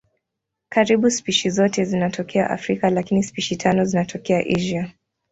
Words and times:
Karibu 0.69 1.11
spishi 1.11 1.49
zote 1.49 1.85
zinatokea 1.85 2.49
Afrika 2.49 2.89
lakini 2.89 3.23
spishi 3.23 3.55
tano 3.55 3.85
zinatokea 3.85 4.39
Asia. 4.39 4.91